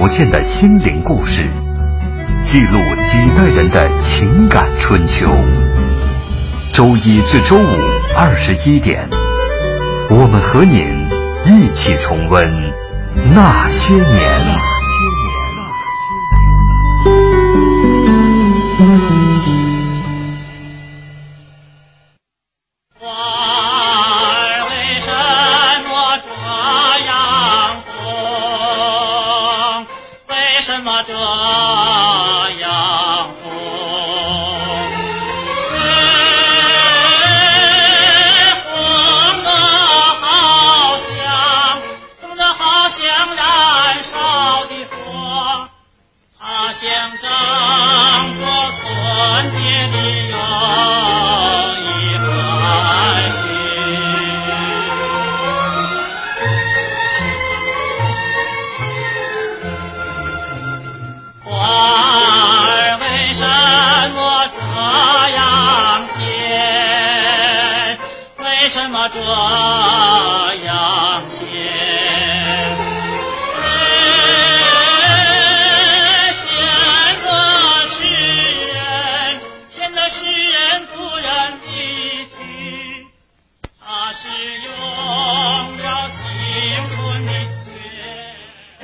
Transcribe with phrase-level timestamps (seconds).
[0.00, 1.46] 不见的心灵故事，
[2.40, 5.28] 记录几代人的情感春秋。
[6.72, 7.78] 周一至周五
[8.16, 9.06] 二十一点，
[10.08, 11.06] 我们和您
[11.44, 12.50] 一起重温
[13.34, 14.69] 那些年。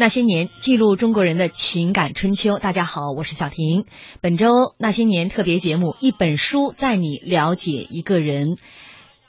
[0.06, 2.60] 那些年，记录中国人的情感春秋。
[2.60, 3.86] 大家好，我是小婷。
[4.20, 8.56] 本周那些年特别节目，一本书带你了解一个人。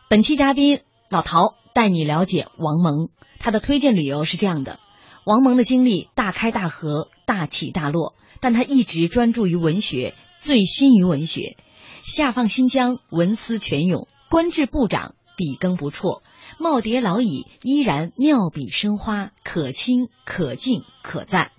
[0.08, 3.09] 本期嘉宾老陶带你了解王蒙。
[3.39, 4.80] 他的推荐理由是这样的：
[5.25, 11.58] 王蒙的经历大开大合，大起大落，但他一直专注于文学，醉心于文学。
[12.03, 16.22] 下放新疆，文思泉涌，官至部长，笔耕不辍。
[16.59, 21.51] 耄耋老矣，依然妙笔生花，可亲可敬可赞。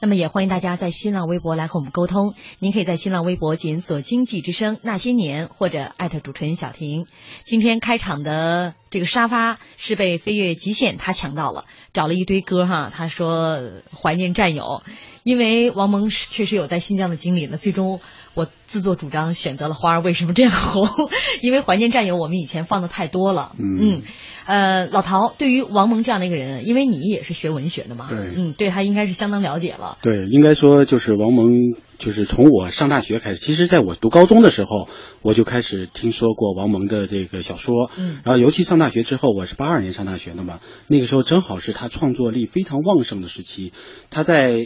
[0.00, 2.34] 那么也欢迎大家在新浪微博来和我们沟通。
[2.58, 7.06] 您可以在新浪微博检索“经济之声那些年”或者艾特主持人小婷。
[7.42, 12.90] 今天开场的这个沙发是被飞跃极限他抢到了，找了一堆歌哈。
[12.94, 13.58] 他说
[13.94, 14.82] 怀念战友，
[15.22, 17.56] 因为王蒙确实有在新疆的经历呢。
[17.56, 18.00] 最终
[18.34, 20.84] 我自作主张选择了《花儿为什么这样红》，
[21.40, 23.54] 因为怀念战友我们以前放的太多了。
[23.58, 24.02] 嗯。
[24.46, 29.98] 呃，老陶，对于王蒙这样的一个人，因为你也是学文学的嘛，对，嗯，对他应该是相当了解了。
[30.02, 31.74] 对，应该说就是王蒙。
[31.98, 34.88] 就是从我上大学开始，其实在我读高中的时候，
[35.22, 37.90] 我就开始听说过王蒙的这个小说。
[37.96, 43.72] 嗯，然后尤其上大学之后，我是八二年上大学的嘛，那个时候正好是他创作力非常旺盛的时期。
[44.10, 44.56] 他在呃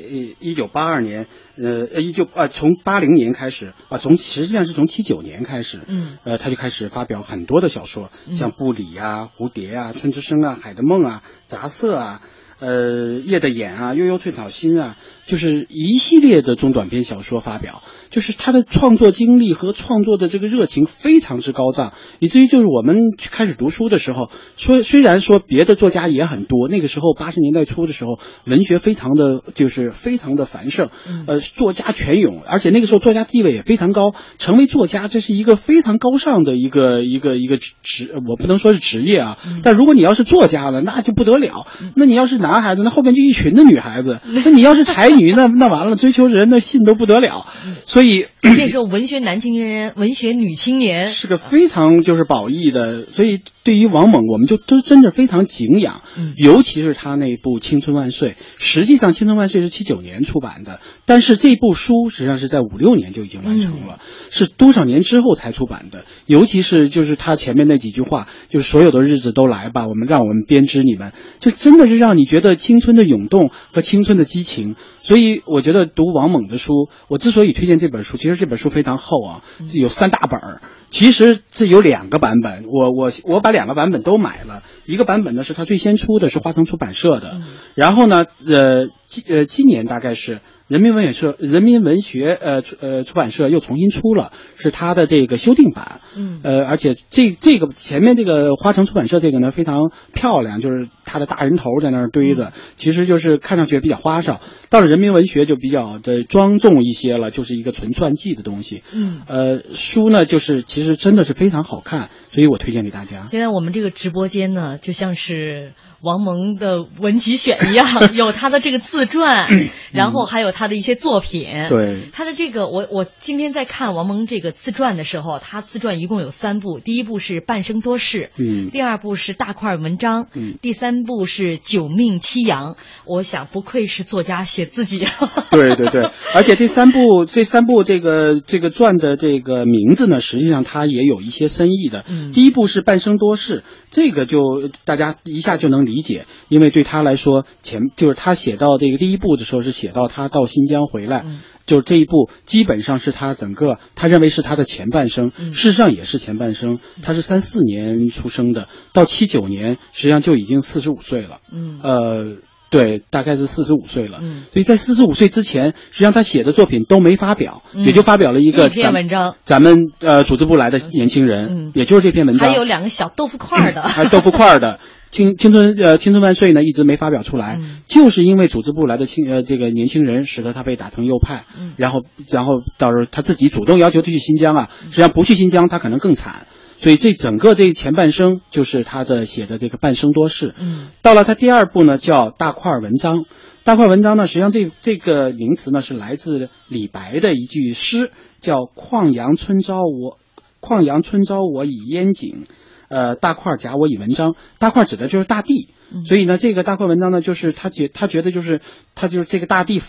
[0.40, 12.22] 一九八二年，呃呃一九啊从八零年开始啊，从实际上是从七九年开始，嗯，呃他就开始发表很多的小说，像《布里》啊、《蝴蝶》啊、《春之声》啊、《海的梦》啊、《杂色》啊。
[12.60, 14.96] 呃，夜的眼啊，悠悠翠草心啊，
[15.26, 17.82] 就是一系列的中短篇小说发表。
[18.10, 22.96] 就是他的创作经历和创作的这个热情非常之高涨，以至于就是我们
[23.30, 30.88] 开始读书的时候，说虽然说别的作家也很多，那个时候八十年代初的时候，文学非常的就是非常的繁盛，
[31.26, 47.46] 呃，作家全涌，而且那个时候作家地位也非常高，成为作家这是一个非常高尚的一个一个一个职，我不能说是职业啊，但如果你要是作家了，那就不得了，那你要是男孩子，那后面就一群的女孩子，那你要是才女，那那完了，追求人那信都不得了。
[47.86, 56.00] 所以那时候文学男青年、文学女青年是个非常就是褒义的，所以对于王蒙，我们就都真的非常敬仰。
[56.36, 63.98] 尤其是他那部《青春万岁》，实际上《青春万岁》是七九年出版的，但是这部书实际上是在五六年就已经完成了，
[64.30, 66.04] 是多少年之后才出版的。
[66.26, 74.76] 尤其是就是他前面那几句话，就是所有的日子都来吧，我们让我们编织你们，就真的是让你觉得青春的涌动和青春的激情。
[75.02, 77.88] 所以我觉得读王蒙的书，我之所以推荐这。
[77.88, 79.42] 这本书其实这本书非常厚啊，
[79.72, 80.60] 有三大本儿。
[80.90, 84.62] 其实这有两个版本，我我我把两个版本都买了。
[84.86, 87.40] 一个版本呢是它最先出的是花腾出版社的，
[87.74, 90.40] 然后呢，呃，今呃今年大概是。
[90.68, 96.02] 人民文学社、人民文学呃出呃出版社又重新出了，是它的这个修订版。
[96.14, 104.40] 嗯，呃，而且这这个前面这个花城出版社这个呢非常漂亮，就是它的大人头在那儿堆着，其实就是看上去比较花哨。
[104.70, 108.82] 到了人民文学就比较的庄重一些了，就是一个纯传记的东西。
[108.92, 113.26] 嗯，呃，书呢就是其实真的是非常好看，所以我推荐给大家。
[113.30, 115.72] 现在我们这个直播间呢，就像是。
[116.00, 117.84] 王蒙的文集选一样，
[118.14, 119.48] 有他的这个自传，
[119.90, 121.48] 然后还有他的一些作品。
[121.68, 132.74] 对，他的这个，我我今天在看王蒙这个自传的时候，他自传一共有三部，第一部是《半生多事》，嗯，第二部是大块文章，嗯，第三部是《九命七阳》。
[133.04, 135.06] 我想，不愧是作家，写自己。
[135.50, 142.04] 对对对，而且这三部这三部这个这个传的这个名字呢，实际上它也有一些深意的。
[142.08, 143.60] 嗯，第一部是《半生多事》，
[143.90, 156.80] 这个就大家一下就能理解，因为对他来说，前就是他写到这个第一部的时候是写到他到新疆回来，嗯、就是这一部基本上是他整个他认为是他的前半生，嗯、事实上也是前半生。
[157.02, 161.38] 他是三四年出生的，到七九年实际上就已经四十五岁了。
[161.52, 162.36] 嗯，呃。
[162.70, 164.18] 对，大概是四十五岁了。
[164.20, 169.36] 嗯，所以在四十五岁之前，实际上他写的作品都没发表，嗯、也就发表了一个一篇文章。
[169.42, 172.46] 咱们呃组织部来的年轻人，嗯，也就是这篇文章。
[172.46, 181.44] 还有两个小豆腐块的，还有豆腐块的青青春呃青春万岁呢，一直没发表出来，嗯、就是因为组织部来的青呃这个年轻人，使得他被打成右派。
[181.58, 186.46] 嗯，然后然后到时候他自己主动要求去新疆啊，嗯实际上不去新疆他可能更惨。
[186.76, 190.54] 所以这整个这前半生就是他的写的这个半生多事。
[190.60, 193.24] 嗯，到了他第二部呢，叫大块文章。
[193.64, 198.10] 大块文章呢，实际上这这个名词呢是来自李白的一句诗，
[198.40, 200.16] 叫“旷阳春朝我，
[200.62, 202.44] 旷阳春朝我以烟景，
[202.88, 204.34] 呃，大块甲我以文章”。
[204.58, 205.70] 大块指的就是大地，
[206.06, 208.60] 所以呢，这个大块文章呢，就是他觉他觉得就是
[208.94, 209.82] 他就是这个大地。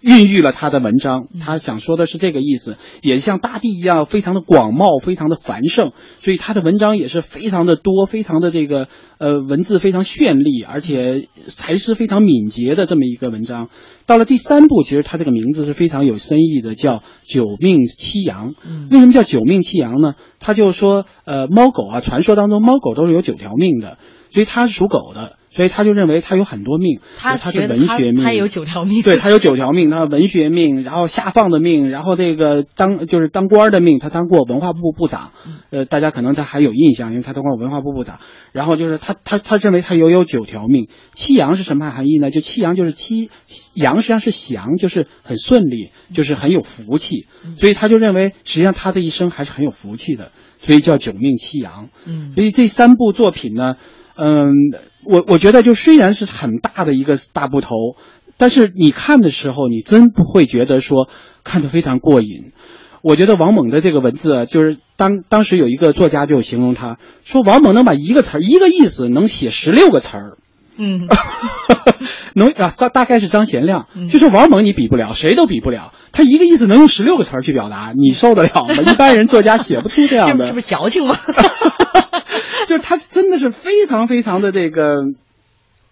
[0.00, 8.88] 孕育了他的文章，他想说的是这个意思，也像大地一样非常的广袤，非常的繁盛，所以他的文章也是非常的多，非常的这个
[9.18, 13.68] 呃文字非常绚丽，而且才是非常敏捷的这么一个文章。
[14.06, 18.52] 到了第三部，其实他这个名字是非常有深意的，叫《九命七阳》。
[18.90, 20.14] 为什么叫九命七阳呢？
[20.38, 23.98] 他就说，呃，猫狗啊，传说当中猫狗都是有九条命的，
[24.32, 25.36] 所以他是属狗的。
[25.60, 35.32] 所以他就认为他有很多命，他他是文学命，他有九条命，对他有九条命，他文学命，然后下放的命，然后这个当就是当官的命，他当过文化部部长，
[35.68, 38.20] 呃，大家可能他还有印象，因为他当过文化部部长。
[38.52, 42.30] 然后就是他他他认为他有有九条命，七阳是什么含义呢？
[42.30, 43.28] 就七阳就是七
[43.74, 47.26] 阳实际上是祥，就是很顺利，就是很有福气，
[47.58, 51.90] 所以他就认为实际上他的一生还是很有福气的，所以叫九命七阳。
[52.06, 53.76] 嗯，所以这三部作品呢。
[54.22, 54.52] 嗯，
[55.02, 57.96] 我我觉得就虽然是很大的一个大部头，
[58.36, 61.08] 但是你看的时候，你真不会觉得说
[61.42, 62.52] 看得非常过瘾。
[63.00, 70.36] 我觉得王蒙的这个文字，就是当当时有一个作家就形容他说，王蒙能把一个词儿一个意思能写十六个词儿。
[70.80, 71.06] 嗯，
[72.34, 78.74] 能啊，大大概是张贤亮，嗯就说王蒙你比不了，谁都比不了，他一个意思能用十六个词儿去表达，你受得了吗？
[78.90, 81.16] 一般人作家写不出这样的，这不是矫情吗？
[82.66, 84.94] 就是他真的是非常非常的这个，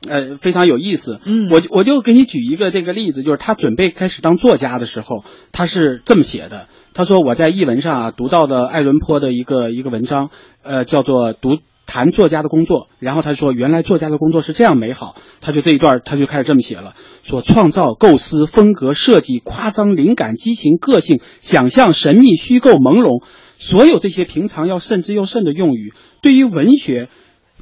[0.09, 1.19] 呃，非常有意思。
[1.25, 6.69] 嗯，我我就给你举一个这个例子，就是他准备开始当作家的时候，他是这么写的。
[6.95, 10.31] 他说我在译文上啊读到的爱伦坡的一个一个文章，
[10.63, 11.59] 呃，叫做读
[11.89, 12.89] 谈作家的工作。
[13.01, 16.95] 然后他说原来作家的工作是这样美好，他就这一段他就开始这么写了，
[17.25, 23.25] 说创造、构思、风格、设计、夸张、灵感、激情、个性、想象、神秘、虚构、朦胧。
[23.57, 25.93] 所有这些平常要慎之又慎的用语，
[26.23, 27.09] 对于文学，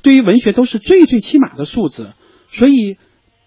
[0.02, 2.08] 对于文学都是最最起码的素质。
[2.50, 2.96] 所以，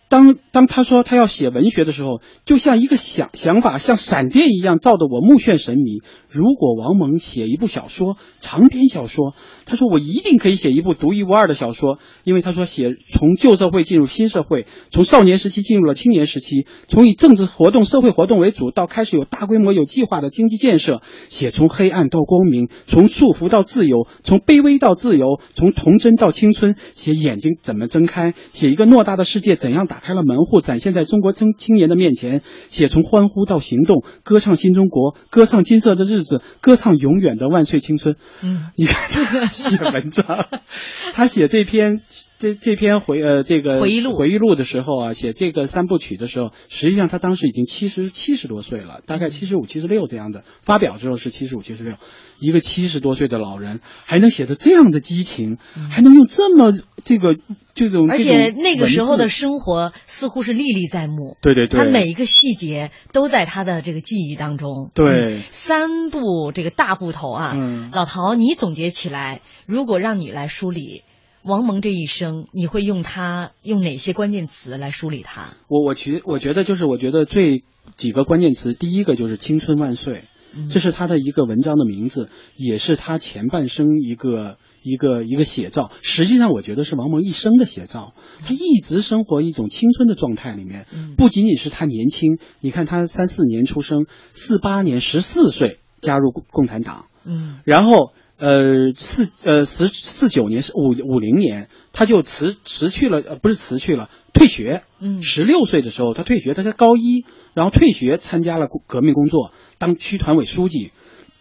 [0.09, 5.99] 当当他说他要写文学的时候，就像一个想想法像闪电一样照得我目眩神迷。
[6.27, 9.35] 如果王蒙写一部小说，长篇小说，
[9.65, 38.15] 他说我一定可以写一部独一无二的小说，因为他说写从旧社会进入新社会，从少年时期进入了青年时期，从以政治活动、社会活动为主，到开始有大规模、有计划的经济建设，写从黑暗到光明，从束缚到自由，从卑微到自由，从童真到青春，写眼睛怎么睁开，写一个偌大的世界怎样打开了门户，展现在中国青青年的面前，写从欢呼到行动，歌唱新中国，歌唱金色的日子，歌唱永远的万岁青春。
[38.43, 40.47] 嗯，你看他写文章，
[41.13, 42.01] 他写这篇
[42.39, 50.45] 这这篇回呃这个回忆录回忆录的时候啊，写这个三部曲的时候，实际上他当时已经七十七十多岁了，大概七十五七十六这样的。
[50.61, 51.95] 发表之后是七十五七十六，
[52.39, 55.57] 一个七十多岁的老人还能写的这样的激情，
[55.91, 56.71] 还能用这么
[57.03, 57.35] 这个
[57.73, 61.35] 这种而且那个时候的生活似乎是历历在目。
[61.41, 64.91] 对对对，他每一个细节都在他的这个记忆当中。
[64.93, 71.03] 对嗯三部这个大部头啊，嗯老陶，你总结起来，如果让你来梳理
[71.43, 75.53] 王蒙这一生，你会用他用哪些关键词来梳理他？
[75.67, 77.63] 我我其实我觉得就是我觉得最
[77.95, 85.91] 几个关键词，第一个就是青春万岁，嗯这是他的一个文章的名字，也是他前半生一个一个一个写照。
[86.01, 88.13] 实际上，我觉得是王蒙一生的写照。
[88.45, 90.85] 他一直生活一种青春的状态里面，
[91.17, 92.37] 不仅仅是他年轻。
[92.59, 104.83] 你看，他三四年出生，四八年十四岁加入共共产党，嗯，然后呃四呃十四九年是五五零年，他就辞辞去了，呃不是辞去了，退学。
[104.99, 110.91] 嗯，十六岁的时候他退学，他在高一，然后退学参加了革命工作，当区团委书记。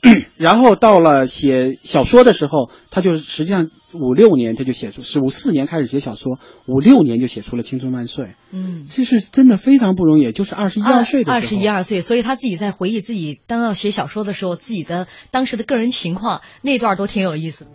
[0.37, 6.39] 然后到了写小说的时候，他就实际上五六年他就写出，是五四年开始写小说，
[6.69, 8.25] 五六年就写出了《青春万岁》。
[8.53, 17.67] 嗯，这是真的非常不容易，就是二十一二岁的二十一二岁，所以他自己在回忆自己当要写小说的时候，自己的当时的个人情况那段都挺有意思。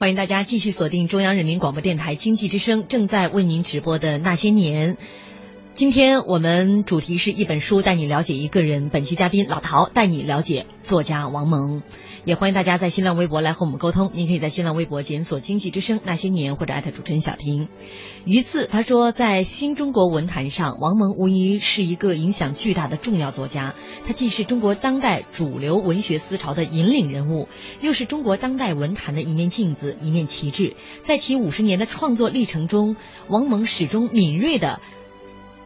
[0.00, 4.98] 欢迎大家继续锁定中央人民广播电台经济之声正在为您直播的那些年。
[5.74, 11.82] 今天我们主题是一本书带你了解一个人，本期嘉宾老陶带你了解作家王蒙。
[12.24, 17.68] 也欢迎大家在新浪微博来和我们沟通，您可以在新浪微博检索“经济之声那些年”或者艾特主持人小婷。
[18.24, 23.74] 于次他说，在新中国文坛上，王蒙无疑是一个影响巨大的重要作家。
[24.06, 27.48] 他既是中国当代主流文学思潮的引领人物，
[27.80, 30.76] 又是中国当代文坛的一面镜子、一面旗帜。
[31.02, 32.94] 在其五十年的创作历程中，
[33.26, 34.80] 王蒙始终敏锐的，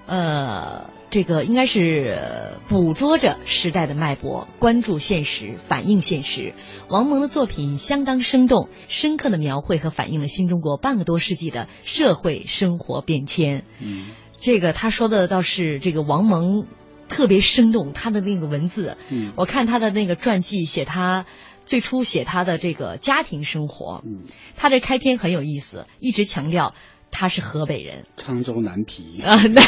[0.08, 0.90] 呃。
[1.10, 2.18] 这个应该是
[2.68, 6.52] 捕捉着时代的脉搏，关注现实，反映现实。
[6.90, 13.64] 王蒙的作品相当生动，深刻的描绘和反映了新中国半个多世纪的社会生活变迁。
[13.80, 16.66] 嗯，这个他说的倒是这个王蒙
[17.08, 21.24] 特别生动，他的那个文字，嗯，我看他的那个传记，写他
[21.64, 24.24] 最初写他的这个家庭生活，嗯，
[24.56, 26.74] 他这开篇很有意思，一直强调。
[27.10, 29.60] 他是河北人，沧州南皮啊，那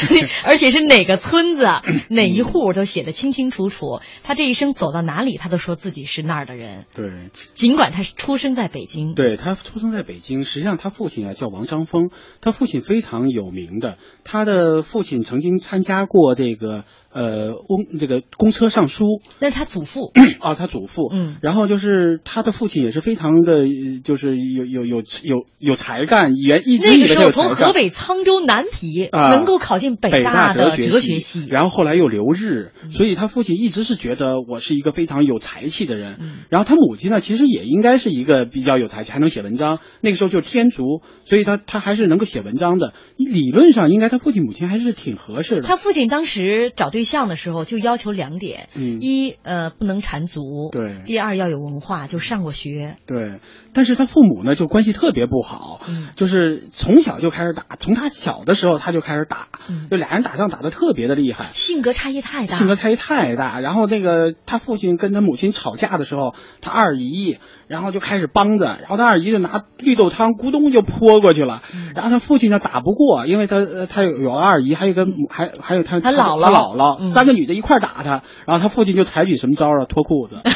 [0.44, 1.66] 而且是哪个村子、
[2.08, 4.00] 哪一户都写的清清楚楚。
[4.22, 6.86] 他这一生走到哪里，他都说自己是那儿的人。
[6.94, 16.84] 对，尽管他是出生在北京，对他出生在北京，实际上他父亲啊叫王章峰，他父亲非常有名的，他的父亲曾经参加过这个。
[17.12, 20.12] 呃，公这个公车上书，那是他祖父。
[20.40, 23.66] 啊，他祖父，嗯，然后就是他的父亲也是非常的，
[24.04, 29.30] 就是有有有有有才干，原一直那个时候从河北沧州南皮啊。
[29.30, 45.62] 能够考进北大的哲学系，然后后来又留日，所以他父亲一直是觉得我是一个非常有才气的人，然后他母亲呢，其实也应该是一个比较有才气，还能写文章，那个时候就是天竺，所以他他还是能够写文章的，理论上应该他父亲母亲还是挺合适的。
[45.62, 46.99] 他父亲当时找对。
[47.00, 53.40] 对象的时候就要求两点，嗯，一呃不能缠足，对，第二要有文化，就上过学，对。
[53.72, 59.48] 但是他父母呢就关系特别不好，嗯，就是从小就开始打，从他小的时候他就开始打，
[59.90, 63.62] 就俩人打仗打的特别的厉害，性格差异太大，性格差异太大。
[63.62, 67.38] 然后那个他父亲跟他母亲吵架的时候，他二姨
[67.70, 71.62] 然后就开始帮着，然后他二姨就拿绿豆汤咕咚就泼过去了，
[71.94, 77.00] 然后他父亲呢打不过，因为他他有有二姨，还有个还还有他他姥姥姥姥。
[77.00, 79.84] 三个女的一块打他，然后他父亲就采取什么招啊？
[79.88, 80.38] 脱裤子。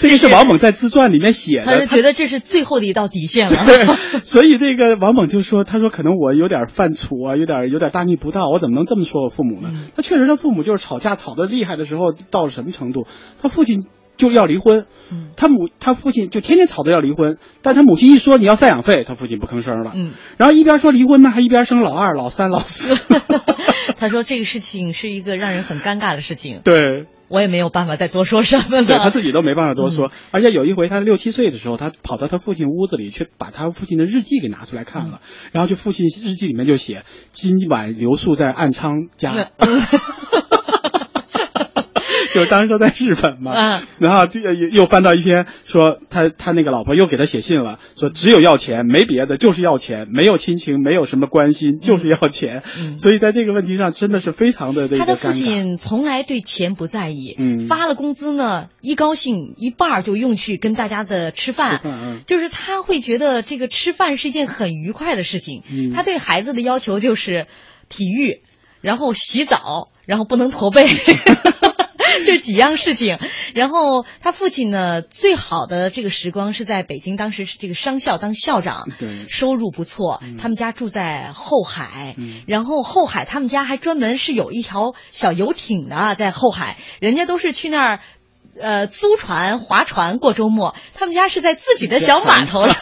[0.00, 3.64] 这个是王猛在自传里面写的，他是觉得这是最后的一道底线了。
[3.66, 3.84] 对，
[4.22, 13.06] 所以这个王猛就说：“他说可能我有点犯怵啊，有点有点大逆不道，我怎么能这么说我父母呢？”他确实，他父母就是吵架吵得厉害的时候到了什么程度？
[13.42, 13.86] 他父亲
[14.18, 14.84] 就要离婚，
[15.36, 19.92] 他母他父亲就天天吵着要离婚，但他母亲一说你要赡养费，他父亲不吭声了。
[19.94, 23.16] 嗯，然后一边说离婚呢，还一边生老二、老三、老四。
[23.96, 26.60] 他说这个事情是一个让人很尴尬的事情。
[26.62, 28.84] 对，我也没有办法再多说什么了。
[28.84, 30.10] 对他自己都没办法多说。
[30.30, 35.20] 而且有一回，他六七岁的时候，他跑到他父亲屋子里去，把他父亲的日记给拿出来看了。
[35.52, 39.52] 然后就父亲日记里面就写：“今晚留宿在暗娼家。”
[42.38, 43.52] 就当时说在日本嘛，
[43.98, 52.62] 然后又又翻到一篇说他他那个老婆又给他写信了，说只有要钱没别的，就是要钱，没有亲情，没有什么关心，就是要钱。
[52.96, 65.62] 所以在这个问题上真的是非常的他的父亲从来对钱不在意，嗯，发了工资呢，一高兴一半就用去跟大家的吃饭，嗯就是他会觉得这个吃饭是一件很愉快的事情。
[65.94, 67.46] 他对孩子的要求就是
[67.88, 68.42] 体育，
[68.80, 70.86] 然后洗澡，然后不能驼背。
[72.28, 73.18] 这几样事情，
[73.54, 80.22] 然后他父亲呢，最好的这个时光是在北京，当时是这个商校当校长，对收入不错。
[80.38, 82.16] 他们家住在后海，
[82.46, 88.00] 然后后海他们家还专门是有一条小游艇的，在后海，人家都是去那儿。
[88.60, 92.74] 呃租船划船过周末，他们家是在自己的小码头上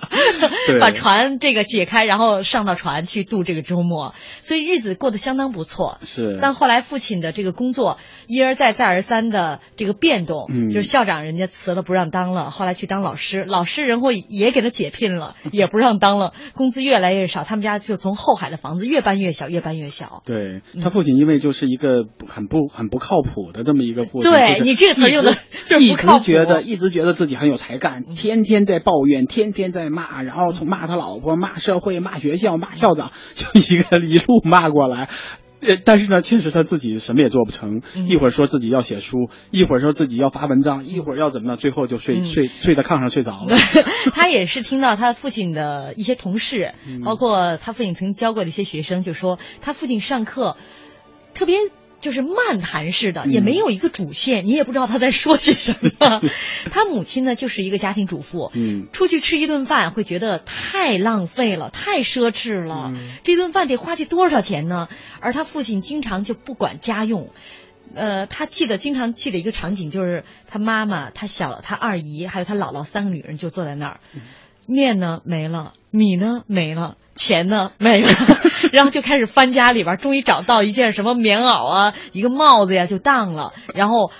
[0.80, 5.98] 把船这个解开，然后上到船去度这个周末，所以日子过得相当不错。
[6.02, 7.98] 是，但后来父亲的这个工作
[8.32, 20.22] 一而再再而三的这个变动，嗯，就是校长人家辞了不让当了，后来去当老师，老师然后也给他解聘了，也不让当了，工资越来越少，他们家就从后海的房子越搬越小，越搬越小。
[20.24, 25.34] 对他父亲，因为就是一个很不很不靠谱的这么一个父亲，对你这个词用的
[25.68, 35.10] 就是一直觉得一直觉得自己很有才干，天天在抱怨，天天在骂，然后从骂他老婆、骂社会、骂学校、骂校长，就一个一路骂过来。
[35.66, 41.56] 呃，但是呢，确实他自己什么也做不成，一会儿说自己要写书，一会儿说自己要发文章，一会儿要怎么样？
[41.56, 43.56] 最后就睡睡睡在炕上睡着了。
[44.14, 50.56] 他也是听到他父亲的一些同事，包括他父亲曾教过的一些学生，就说他父亲上课
[51.34, 51.56] 特别。
[52.02, 56.20] 就是漫谈式的，也没有一个主线，你也不知道他在说些什么。
[56.70, 62.92] 他母亲呢，就是一个家庭主妇，嗯，出去吃一顿饭会觉得太浪费了，太奢侈了，
[63.22, 64.88] 这顿饭得花去多少钱呢？
[65.20, 67.30] 而他父亲经常就不管家用，
[67.94, 74.00] 呃，他记得经常记得一个场景，就是他妈妈、他小、他二姨还有他姥姥三个女人就坐在那儿，
[74.66, 76.96] 面呢没了，米呢没了。
[77.14, 78.08] 钱呢没了，
[78.72, 84.10] 然后就开始翻家里边，终于找到一件什么棉袄啊，一个帽子呀，就当了，然后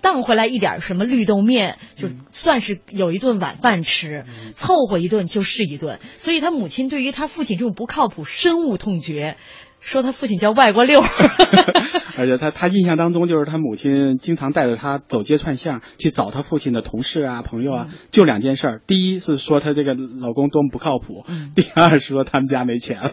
[0.00, 6.00] 当回来一点什么绿豆面，就算是有一顿晚饭吃，凑合一顿就是一顿。
[6.16, 9.36] 所以他母亲对于他父亲这种不靠谱深恶痛绝。
[9.82, 11.02] 说他父亲叫外国六，
[12.16, 22.98] 而且他他印象当中就是他母亲经常带着他走街串巷去找他父亲的同事啊朋友啊，就两件事儿，第一是说他这个老公多么不靠谱，第二是说他们家没钱。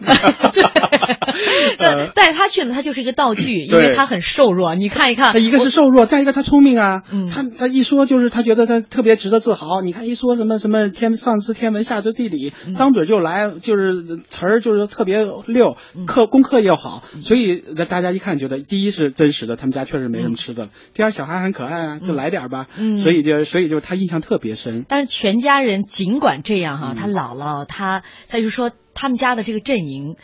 [2.14, 4.74] 带他去呢，他就是一个道具，因为他很瘦弱。
[4.74, 7.02] 你看一看，他一个是瘦弱，再一个他聪明啊。
[7.32, 9.80] 他他一说就是他觉得他特别值得自豪。
[9.80, 16.59] 你看一说什么什么天上知天文下知地理，张嘴就来，就是词儿就是特别溜，课功课。
[16.60, 22.66] 又好，所以那大家一看觉得，第一是真实的，他们家确实没什么吃的；第二，小孩很可爱啊，就来点吧。
[22.76, 24.84] 嗯，所以就所以就是他印象特别深。
[24.88, 30.16] 但是全家人尽管这样哈，他姥姥他他就说他们家的这个阵营，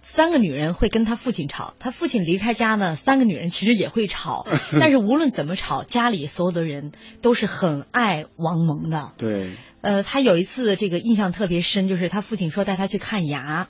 [0.00, 4.46] 三个女人会跟他父亲吵，他父亲离开家呢，三个女人其实也会吵。
[4.80, 9.12] 但是无论怎么吵，家里所有的人都是很爱王蒙的。
[9.18, 13.68] 对，呃，他有一次这个印象特别深，就是他父亲说带他去看牙。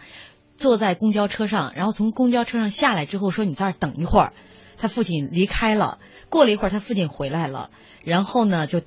[0.58, 4.34] 坐在公交车上，然后从公交车上下来之后说：“你在这儿等一会儿。”
[4.76, 5.98] 他父亲离开了。
[6.28, 7.70] 过了一会儿，他父亲回来了，
[8.04, 8.82] 然后呢，就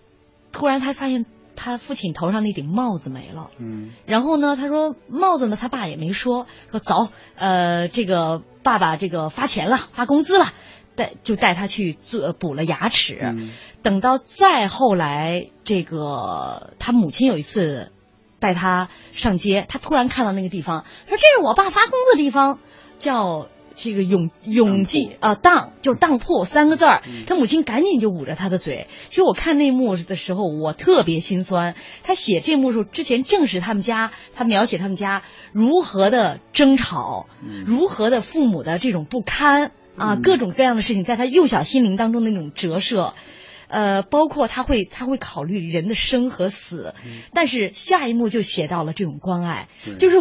[0.52, 3.50] 突然他发现他父亲头上那顶帽子没了。
[3.58, 3.92] 嗯。
[4.06, 10.54] 然后呢，他说帽子呢，他爸也没说，说走，呃，这个爸爸这个发钱了，发工资了，
[10.96, 13.34] 带就带他去做补了牙齿。
[13.82, 17.92] 等到再后来，这个他母亲有一次。
[18.42, 22.60] 带他上街，他突然看到那个地方，说：“这是我爸发工的地方，
[23.00, 28.88] 叫这个永永记啊当，就是当铺三个字儿。”他母亲赶紧就捂着他的嘴。
[29.10, 31.76] 其实我看那幕的时候，我特别心酸。
[32.04, 35.22] 他写这幕时候之前，正是他们家，他描写他们家
[35.54, 37.28] 如何的争吵，
[37.66, 43.14] 如何的父母的这种不堪啊，各种各样的事情，在他幼小心灵当中的那种折射。
[43.72, 46.94] 呃，包括他会他会考虑人的生和死，
[47.34, 50.18] 但是下一幕就写到了这种关爱，就是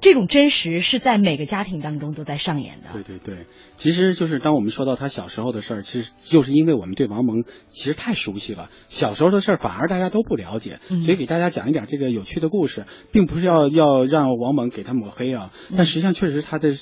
[0.00, 2.88] 这种真实是在每个家庭当中都在上演的。
[2.92, 3.46] 对对对，
[3.78, 16.76] 其实就是当我们说到他小时候的事儿，其实就是因为我们对王蒙其实太熟悉了，小时候的事儿反而大家都不了解，所以给大家讲一点这个有趣的故事，并不是要要让王蒙给他抹黑啊，但实际上确实他的。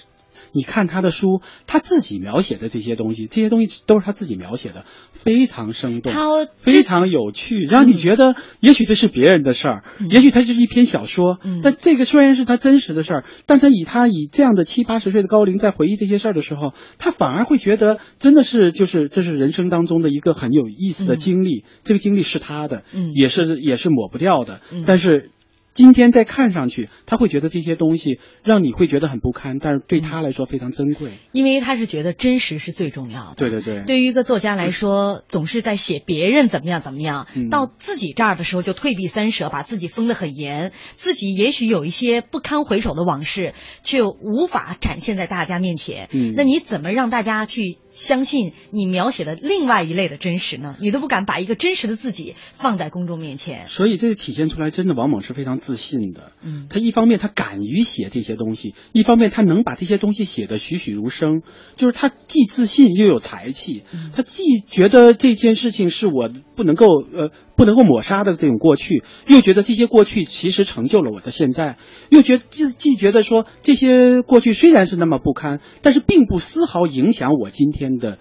[0.54, 6.12] 你看他的书，他自己描写的这些东西，这些东西都是他自己描写的，非常生动，
[6.56, 11.38] 非常有趣，让你觉得也许这是别人的事儿，也许他就是一篇小说。
[11.62, 24.60] 但这个虽然是他真实的事儿，但他以他以这样的七八十岁的高龄在回忆这些事儿的时候，他反而会觉得真的是就是这是人生当中的一个很有意思的经历，这个经历是他的，也是也是抹不掉的。
[24.86, 25.30] 但是。
[25.74, 33.34] 今天再看上去，他会觉得这些东西让你会觉得很不堪，但是对他来说非常珍贵，因为他是觉得真实是最重要的。
[33.36, 46.08] 对对对，对于一个作家来说，总是在写别人怎么样怎么样，到自己这儿的时候就退避三舍，把自己封得很严，自己也许有一些不堪回首的往事，却无法展现在大家面前。
[46.12, 47.78] 嗯，那你怎么让大家去？
[47.94, 50.76] 相信你描写的另外一类的真实呢？
[50.80, 53.66] 你都不敢把一个真实的自己放在公众面前。
[53.68, 56.32] 所以这个体现出来，真的王猛是非常自信的。
[56.42, 61.42] 嗯，他一方面他敢于写这些东西，一方面他能把这些东西写得栩栩如生，
[61.76, 63.84] 就是他既自信又有才气。
[64.12, 71.76] 他既觉得这件事情是我不能够呃不能够抹杀的这种过去，又觉得这些过去其实成就了我的现在，
[72.10, 78.18] 又觉既既觉得说这些过去虽然是那么不堪，但是并不丝毫影响我今天的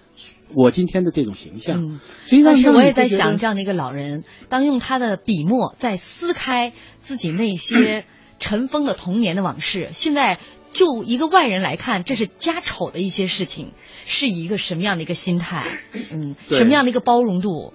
[0.54, 1.82] 我今天的这种形象。
[1.82, 2.00] 嗯，
[2.44, 8.04] 但是我也在想，这样的一个老人，当用他的笔墨在撕开自己那些
[8.38, 10.38] 尘封的童年的往事，现在
[10.72, 13.72] 就一个外人来看，这是家丑的一些事情，
[14.06, 15.64] 是一个什么样的一个心态？
[16.12, 17.72] 嗯，什么样的一个包容度？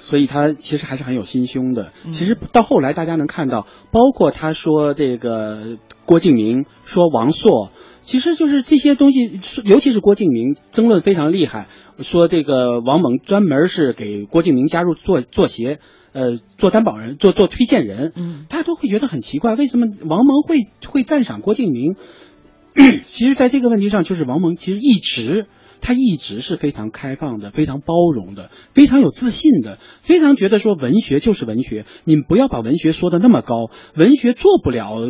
[0.00, 1.92] 所以他其实还是很有心胸的。
[2.12, 7.70] 其实到后来，大家能看到，包括他说这个郭敬明，说王朔，
[8.02, 11.68] 其实就是这些东西，尤其是郭敬明争论非常厉害，
[12.00, 15.78] 说这个王蒙专门是给郭敬明加入做做鞋，
[16.12, 18.12] 呃，做担保人，做做推荐人。
[18.16, 20.56] 嗯，大家都会觉得很奇怪，为什么王蒙会
[20.88, 21.94] 会赞赏郭敬明？
[23.04, 25.46] 其实，在这个问题上，就是王蒙其实一直。
[25.80, 35.08] 他一直是非常开放的，非常包容的，非常有自信的，非常觉得说文学就是文学，你们不要把文学说的那么高，文学做不了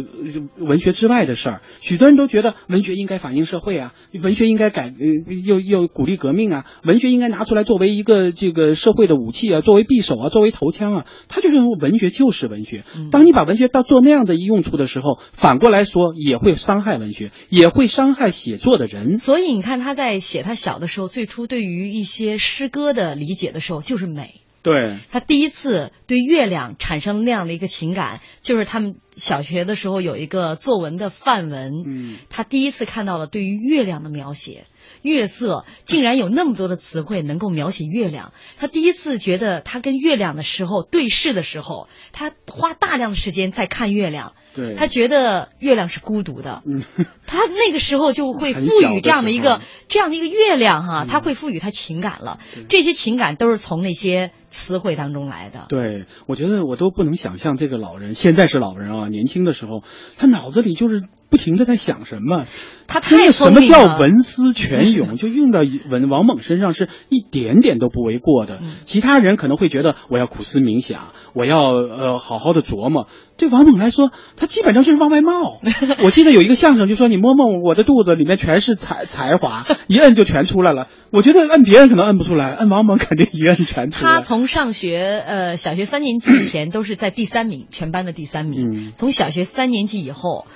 [0.59, 1.62] 文学之外的事儿。
[1.80, 11.06] 许多人都觉得文学应该反映社会啊，文学应该改，呃又又鼓励革命啊，文学应该拿出来作为一个这个社会的武器啊，作为匕首啊，作为头枪啊。
[11.28, 12.85] 他就认为文学就是文学。
[13.11, 19.18] 当你把文学到做那样的用处的时候，反过来说也会伤害文学，也会伤害写作的人。
[19.18, 20.54] 所以你看他在写他。
[20.61, 24.40] 小的时候，最初对于一些诗歌的理解的时候，就是美。
[24.62, 34.66] 对他第一次对月亮产生那样的一个情感，就是他们小学的时候有一个作文的范文，嗯，他第一次看到了对于月亮的描写，
[35.03, 38.33] 月色竟然有那么多的词汇能够描写月亮。
[38.59, 44.33] 他第一次觉得他跟月亮的时候对视的时候，他花大量的时间在看月亮。
[44.53, 46.83] 对，他觉得月亮是孤独的，嗯，
[47.24, 55.66] 他那个时候就会赋予这样的一个这样的一个月亮哈，他会赋予他情感了，这些情感都是从那些词汇当中来的。
[55.68, 59.85] 对，我觉得我都不能想象这个老人现在是老人啊，年轻的时候
[60.18, 62.46] 他脑子里就是不停的在想什么，
[62.88, 68.59] 他太什么叫文思泉涌，就用到文王猛身上是一点点都不为过的。
[68.85, 73.07] 其他人可能会觉得我要苦思冥想，我要呃好好的琢磨。
[73.37, 75.61] 对王猛来说，他基本上就是往外冒。
[76.05, 80.88] 我记得有一个相声，就说你摸摸我的肚子，里面全是才才华，一摁就全出来了。
[81.11, 84.12] 我觉得摁别人可能摁不出来，摁王猛肯定一摁全出来。
[84.12, 88.93] 他从上学呃小学三年级以前都是在第三名，全班的第三名。
[88.95, 90.47] 从小学三年级以后，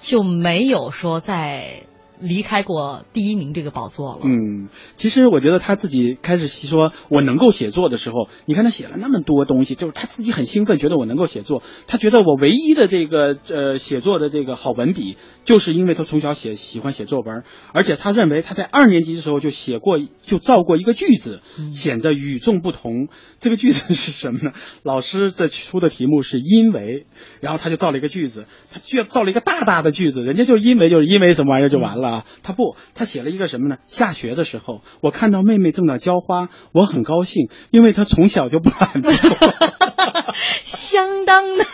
[0.00, 1.85] 就没有说在。
[2.20, 4.20] 离开过第一名这个宝座了。
[4.24, 11.62] 嗯，其实我觉得他自己开始说我能够写作的时候，你看他写了那么多东西，就是他自己很兴奋，觉得我能够写作。
[11.86, 21.40] 他觉得我唯一的这个呃写作的这个好文笔，就是因为他从小写喜欢写作文，而且他认为他在二年级的时候就写过就造过一个句子，
[21.72, 23.08] 显得与众不同。
[23.40, 24.52] 这个句子是什么呢？
[24.82, 27.06] 老师的出的题目是因为，
[27.40, 32.08] 然后他就造了一个句子，他居然造了一个大大的句子，人家就是因为就是因为什么玩意儿就完了。
[32.08, 33.76] 啊，他不，他写了一个什么呢？
[33.86, 39.12] 下学的时候，我看到妹妹正在浇花，我很高兴，因为她从小就不懒惰，
[40.64, 41.64] 相当的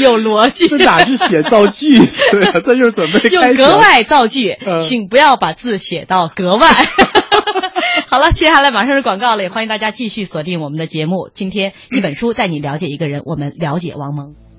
[0.02, 0.66] 有逻辑。
[0.68, 2.52] 这哪是写造句子 呀？
[2.64, 6.68] 这就是准备用格外造句，请不要把字写到格外。
[8.08, 11.28] 好了，接下来马上是广告了，也欢迎大家继续锁定我们的节目。
[11.32, 14.49] 今天一本书带你了解一个人，我们了解王蒙。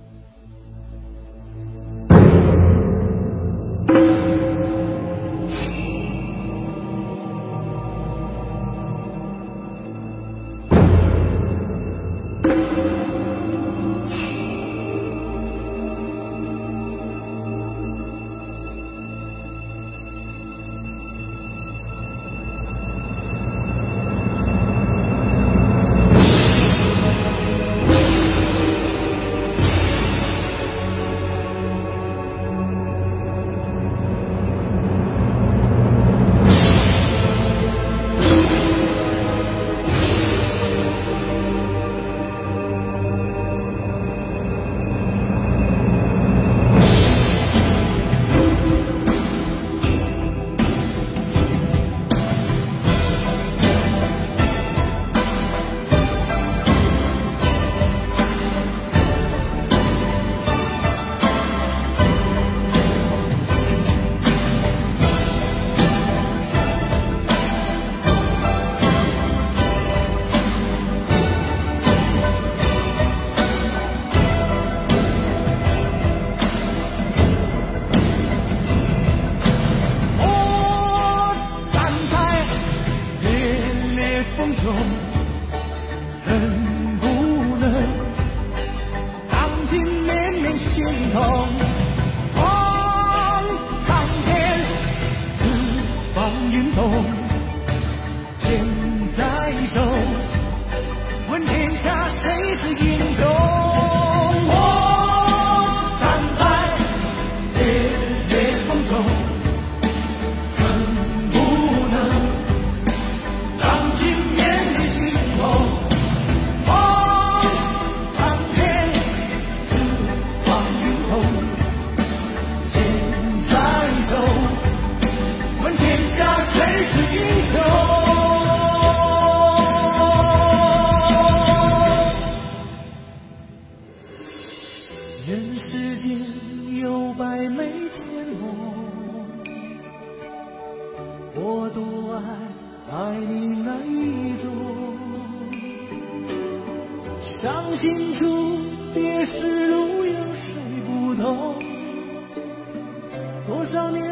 [153.71, 154.03] 少年，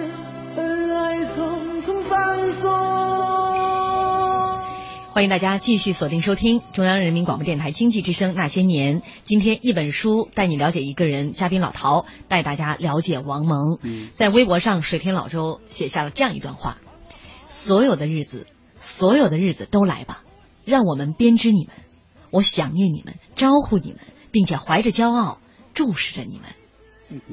[0.55, 2.71] 恩爱匆匆放送。
[5.11, 9.01] 欢迎大家继续锁定收听中央人民广播电台经济之声《那些年》。
[9.25, 13.79] 今天一本书带你了解一个人，嘉宾老陶带大家了解王蒙。
[14.13, 16.77] 在微博上，水天老周写下了这样一段话：
[17.49, 18.47] 所有的日子，
[18.79, 20.23] 所有的日子都来吧，
[20.63, 21.75] 让我们编织你们。
[22.31, 23.99] 我想念你们，招呼你们，
[24.31, 25.39] 并且怀着骄傲
[25.73, 26.45] 注视着你们。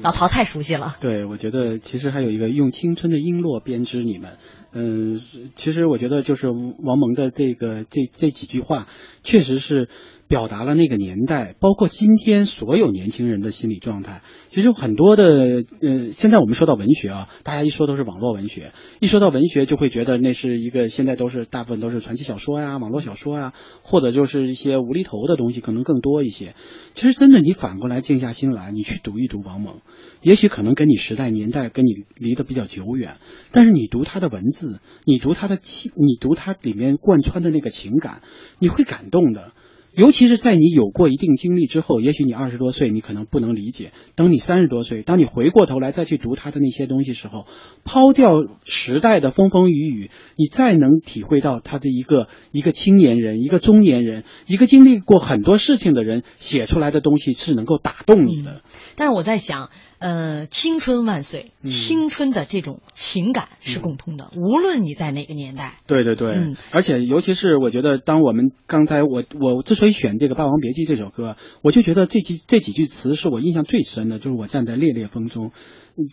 [0.01, 0.97] 老陶太熟悉了。
[0.99, 4.37] 对，我觉得其实还有一个用青春的璎珞编织你们。
[4.71, 5.19] 嗯，
[5.55, 8.87] 其实我觉得就是王蒙的这个这这几句话，
[9.23, 9.89] 确实是
[10.27, 14.21] 表达了那个年代，包括今天所有年轻人的心理状态。
[14.49, 26.55] 其实很多的，呃，现在我们说到文学啊，大家一说都是网络文学，一说到文学就会觉得那是一个现在都是大部分都是传奇小说呀、网络小说呀，或者就是一些无厘头的东西可能更多一些。
[26.93, 29.81] 其实真的，你反过来静下心来，你去读一读王蒙，
[30.21, 33.17] 也许可能跟你时代年代跟你离得比较久远，
[33.51, 38.21] 但是你读他的文字，你读他的情，你读他里面贯穿的那个情感，
[38.59, 39.51] 你会感动的。
[39.97, 43.93] 尤其是在你有过一定经历之后，也许你二十多岁，你可能不能理解。
[44.13, 47.47] 等你三十多岁，当你回过头来再去读他的那些东西时候，
[47.83, 58.61] 抛掉时代的风风雨雨，你再能体会到他的一个一个青年人、一个中年人、一个经历过很多事情的人写出来的东西是能够打动你的。
[58.95, 59.71] 但是我在想。
[59.99, 61.51] 呃，青春万岁！
[61.63, 65.79] 青春的这种情感是共通的，无论你在哪个年代。
[65.87, 75.51] 对对对，而且尤其是我觉得，当我们刚才我我之所以选这个《霸王别姬》这首歌，我就觉得这几这几句词是我印象最深的，就是我站在烈烈风中，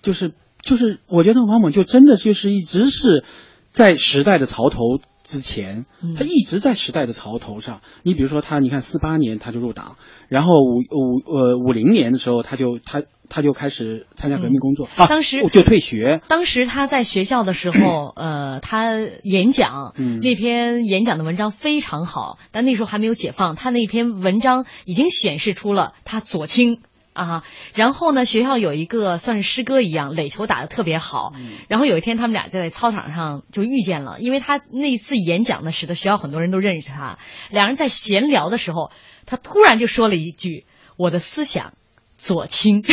[0.03, 3.25] 就是就是我觉得王蒙就真的就是一直是
[3.71, 4.81] 在时代的潮头。
[5.25, 7.81] 之前，他一直在时代的潮头上。
[8.03, 9.97] 你比如说他，你看四八年他就入党，
[10.29, 16.21] 然后五五呃五零年的时候他就他他就开始参加革命工作，当时就退学。
[16.29, 26.83] 当时他在学校的时候， 呃，他演讲那篇演讲的文章非常好，但那时候还没有解放，他那篇文章已经显示出了他左倾。
[27.15, 31.33] 啊，然后呢，学校有一个算是师哥一样，垒球打得特别好。
[31.69, 37.19] 然后有一天，他们俩就在操场上就遇见了，因为他那次演讲呢，使得学校很多人都认识他。
[37.51, 38.91] 两人在闲聊的时候，
[39.27, 40.67] 他突然就说了一句
[40.99, 41.75] ：“我的思想
[42.19, 42.83] 左倾。”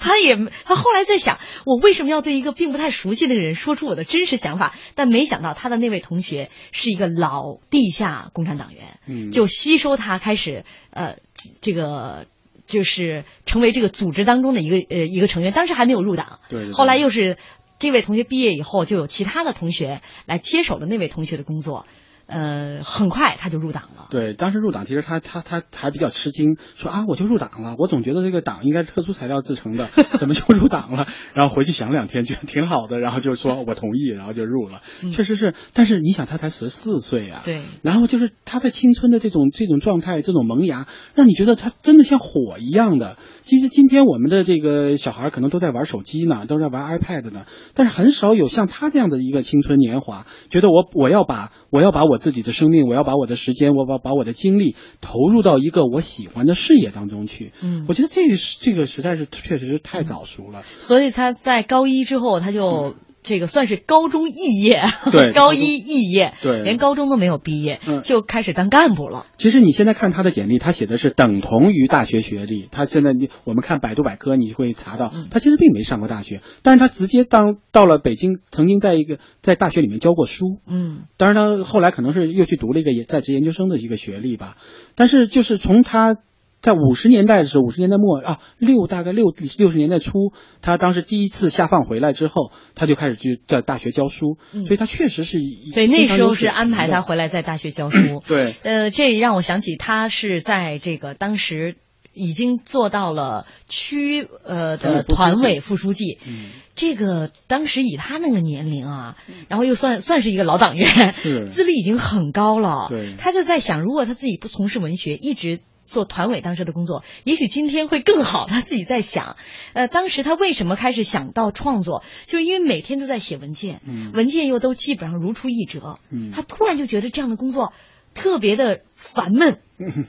[0.00, 4.74] 他也他后来在想，我为什么要对一个并不太熟悉的人说出我的真实想法？
[4.96, 11.18] 但没想到他的那位同学是一个老地下共产党员，嗯就吸收他，开始呃
[11.60, 12.26] 这个。
[12.68, 17.36] 就是成为这个组织当中的一个呃一个成员，当时还没有入党，对，后来又是
[17.80, 21.86] 这位同学毕业以后，就有其他的同学来接手了那位同学的工作。
[22.28, 24.06] 呃，很快他就入党了。
[24.10, 27.74] 对，当时入党，其实他他他还比较吃惊，说啊，我就入党了。
[27.78, 29.86] 我总觉得这个党应该是特殊材料制成的，
[30.20, 31.06] 怎么就入党了？
[31.32, 34.82] 然后回去想两天，觉得挺好的，然后就说我同意，然后就入了。
[35.10, 37.40] 确实是，但是你想，他才十四岁啊。
[37.46, 37.62] 对。
[37.80, 43.16] 然后就是他在青春的这种这种状态，这种萌芽，让你觉得他真的像火一样的。
[43.42, 52.17] 其实今天我们的这个小孩可能都在玩手机呢，都在玩 iPad 呢，但是很少有像他这样的一个青春年华，觉得我我要把我要把我。
[52.18, 57.52] 自己的生命，我要把我的时间，我把把我的精力投入到一个我喜欢的事业当中去。
[57.62, 60.64] 嗯，我觉得这个是这个实在是确实是太早熟了。
[60.80, 62.94] 所以他在高一之后，他就。
[63.28, 69.26] 这个算是高中肄业，对，高一肄业，对，连高中都没有毕业，就开始当干部了。
[69.36, 72.68] 其实你现在看他的简历，他写的是等同于大学学历。
[72.72, 80.58] 他现在你我们看百度百科，你会查到他其实并没上过大学，但是他直接当到了北京，曾经在一个在大学里面教过书。
[80.66, 84.56] 嗯，当然他后来可能是又去读了一个在职研究生的一个学历吧。
[84.94, 86.16] 但是就是从他。
[86.60, 89.26] 在五十年代的时候，五十年代末啊，六大概六
[89.58, 95.38] 六十年代初，他当时第一次下放回来之后，他就开始去在大学教书，所以他确实是
[95.72, 98.22] 对那时候是安排他回来在大学教书。
[98.26, 101.76] 对，呃，这让我想起他是在这个当时
[102.12, 109.16] 已经做到了区呃的团委副书记，嗯这个当时以他那个年龄啊，
[109.46, 112.88] 然后又算算是一个老党员，资历已经很高了。
[112.88, 115.60] 对，他就在想，如果他自己不从事文学，一直。
[115.88, 118.46] 做团委当时的工作，也许今天会更好。
[118.46, 119.36] 他自己在想，
[119.72, 123.80] 呃，当时他为什么开始想到创作，就是因为每天都在写文件，
[124.12, 125.98] 文件又都基本上如出一辙。
[126.32, 127.72] 他突然就觉得这样的工作
[128.14, 129.58] 特别的烦闷，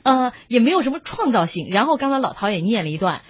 [0.03, 1.69] 呃，也没有什么创造性。
[1.69, 3.21] 然后刚才老陶也念了一段。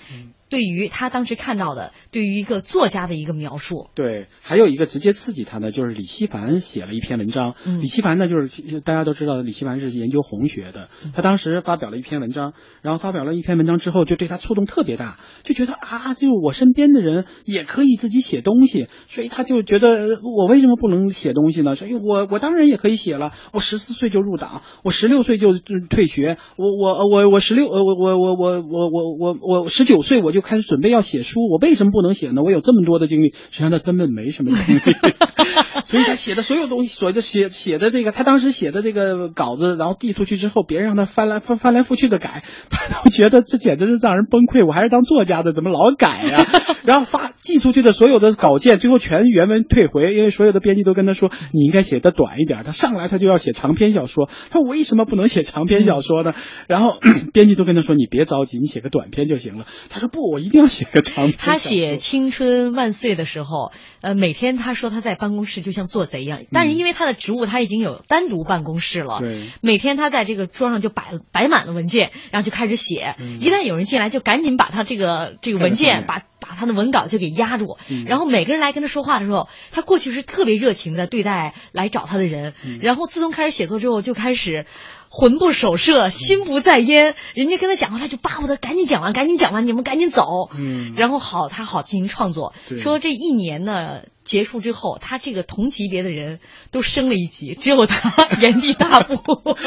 [0.50, 7.54] 对于他当时看到的，对于一个作家的一个描述，对，还有一个直接刺激他的，就是李希凡写了一篇文章。
[7.80, 10.90] 李希凡呢，就是大家都知道，李希凡是研究红学的。
[11.14, 21.76] 他当时发表了一篇文章，然后发表了一篇文章之后，就对他触动特别大，就觉得啊，就我身边的人也可以自己写东西，所以他就觉得我为什么不能写东西呢？
[21.76, 23.34] 所以我我当然也可以写了。
[23.54, 30.40] 我十四岁就入党，我十六岁就退学，我我我我十六呃我我我我我我我我十九岁我就。
[30.50, 32.42] 开始准备要写书，我为什么不能写呢？
[32.42, 34.82] 我有这么多的经历，实际上他根本没什么经历，
[35.86, 44.66] 所以他写的所有东西，所谓的写写的这个，他当时写的这个稿子，然后递出去之后，别人让他翻来翻翻来覆去的改，他都觉得这简直是让人崩溃。
[44.66, 46.48] 我还是当作家的，怎么老改呀？
[46.84, 52.64] 然后发寄出去的所有的稿件，最后全原文退回，因为所有的编辑都跟他说，你应该写的短一点。
[52.64, 56.34] 他上来他就要写长篇小说，他为什么不能写长篇小说的？
[56.68, 56.98] 然后
[57.34, 59.66] 编辑都跟他说，你别着急，你写个短篇就行了。
[59.90, 60.30] 他说不。
[60.30, 61.38] 我一定要写个长篇。
[61.40, 63.72] 他写《青春万岁》的时候，
[64.02, 73.16] 呃，每天他说他在办公室就像做贼一样，但是因为他的职务他已经有单独办公室了，对，每天他在这个桌上就摆摆满了文件，然后就开始写。
[73.40, 77.78] 一旦有人进来，就赶紧把他这个这个文件把把他的文稿就给压住。
[78.06, 84.68] 然后每个人来跟他说话的时候，他过去是特别热情的对待来找他的人，然后自从开始写作之后，就开始。
[85.10, 87.16] 魂不守舍，心不在焉。
[87.34, 90.24] 人家跟他讲话，他就巴不得赶紧讲完，赶紧讲完，你们赶紧走。
[90.56, 92.54] 嗯，然后好，他好进行创作。
[92.80, 99.18] 说这一年呢结束之后，他这个同级别的人都升了一级，只有他原地踏步。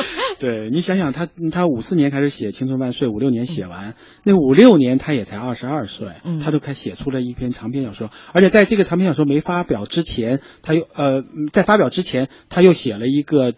[0.39, 8.11] 对你想想，他他五四年开始写《青春万岁》，五六年写完，那五六年他也才二十二岁，嗯他就开写出了一篇长篇小说。
[8.33, 13.55] 而且在这个长篇小说没发表之前，他又呃在发表之前，他又写了一个。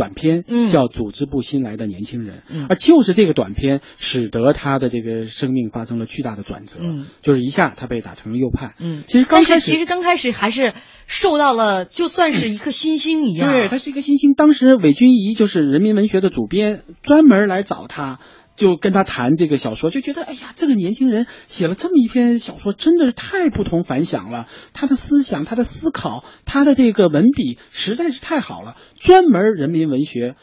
[0.00, 8.74] 短片嗯叫《组织部新来的年轻人》，嗯而就是这个短片使得他的这个生命发生了巨大的转折，嗯就是一下他被打成了右派。
[8.78, 10.72] 嗯，其实刚开始其实刚开始还是
[11.06, 13.50] 受到了，就算是一颗新星一样。
[13.52, 14.32] 对，他是一个新星。
[14.32, 18.20] 当时韦君仪就是人民文学的主编，专门来找他。
[18.60, 24.48] 就跟他谈这个小说，就觉得哎呀，这个年轻人写了这么一篇小说，真的是太不同凡响了。
[24.74, 28.76] 他的思想、他的思考、他的这个文笔实在是太好了。
[28.98, 30.36] 专门人民文学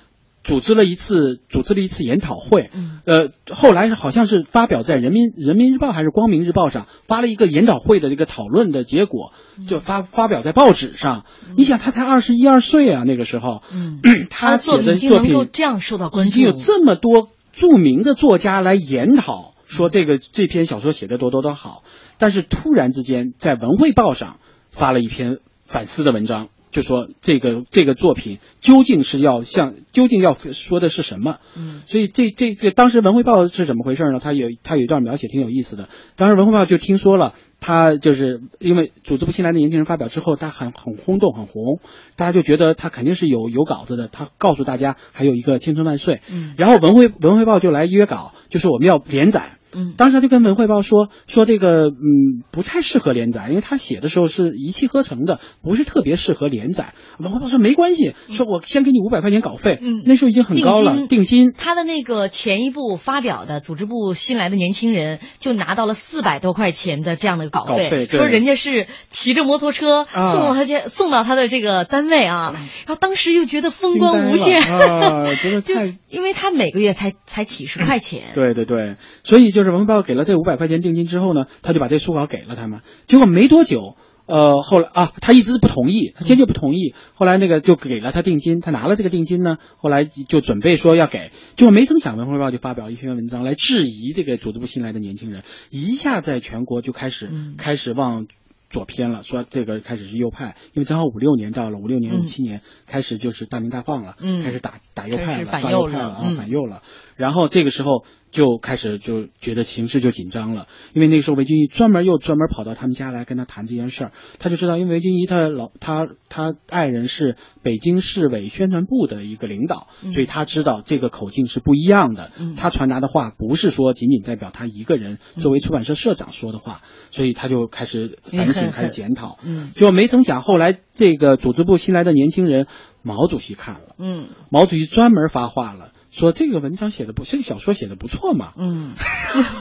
[0.43, 2.71] 组织了一次，组织了一次研讨会。
[3.06, 9.32] 呃，后来好像是发表在人民人民日报还是光明日报上发了一个研讨会的这个讨论的结果，
[9.67, 11.25] 就发发表在报纸上。
[11.56, 13.62] 你想，他才二十一二岁啊，那个时候，
[14.32, 17.30] 他写的作品这样受到关注，已经有这么多。
[17.58, 21.82] 著名的作家来研讨说这个这篇小说写的多多多好，
[22.20, 24.39] 但是突然之间在文汇报上
[24.70, 31.38] 发了一篇反思的文章，就说这个这个作品究竟是要向究竟要说的是什么？
[31.58, 34.20] 嗯，所以这这这当时文汇报是怎么回事呢？
[34.22, 35.89] 他有他有一段描写挺有意思的。
[36.15, 37.34] 当时文汇报就听说了。
[37.60, 41.80] 他就是因为组织部新来的年轻人发表之后，他很很轰动，很红，
[42.15, 44.08] 大家就觉得他肯定是有有稿子的。
[44.08, 49.54] 他告诉大家还有一个青春万岁，嗯，然后文汇文汇报就来约稿，就是我们要连载。
[49.76, 56.93] 嗯，当时他就跟文汇报说说这个嗯不太适合连载，因为他写的时候是一气呵成的，不是特别适合连载。
[57.20, 61.52] 文汇报说没关系，说我先给你五百块钱稿费，嗯，那时候已经很高了，定金。
[61.52, 72.53] 他的那个前一部发表的组织部新来的年轻人就拿到了四百多块钱的这样的稿费，说人家是骑着摩托车送到他家，送到他的这个单位啊，
[72.86, 79.47] 然后当时又觉得风光无限，啊，觉得 太，因为他每个月才才几十块钱，对对对，所以。
[79.57, 82.82] 就是文汇报给了这五百块钱定金之后呢，他就把这书稿给了他们。
[83.07, 83.95] 结果没多久，
[84.28, 86.93] 呃，后来啊，他一直不同意，他坚决不同意。
[87.15, 91.32] 后来那个就给了他定金，他拿了这个定金呢，后来就准备说要给。
[91.55, 98.28] 结果没曾想，文汇报就发表一篇文章来质疑这个组织部新来的年轻人，一下在全国就开始开始往。
[98.69, 106.82] 左偏了，说这个开始是右派，因为正好五六年到了，五六年五七年开始就是大鸣大放了，开始打打右派了，反右派了啊，反右了。
[107.15, 108.03] 然后这个时候
[108.38, 128.67] 就开始就觉得形势就紧张了，因为那个时候韦俊义专门又专门跑到他们家来跟他谈这件事儿，他就知道，因为韦俊义他老他他爱人是北京市委宣传部的一个领导，所以他知道这个口径是不一样的，他传达的话不是说仅仅代表他一个人作为出版社社长说的话，所以他就开始反省。
[128.77, 132.67] 开始检讨， 嗯，结果没成想，后来这个组织部新来的年轻人
[133.01, 138.95] 毛主席看了，嗯，毛主席专门发话了，说这个文章写的不，这个小说写的不错嘛，嗯，